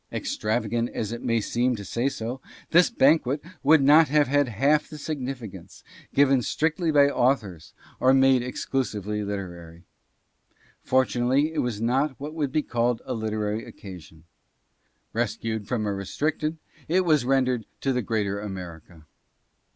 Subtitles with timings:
[0.11, 4.87] Extravagant as it may seem to say so, this banquet would not have had half
[4.89, 9.83] the significance, given strictly by authors, or made exclusively literary.
[10.81, 14.23] Fortunately, it was not what would be called a literary occasion.
[15.13, 16.57] Rescued from a restricted,
[16.87, 19.05] it was rendered to the greater America.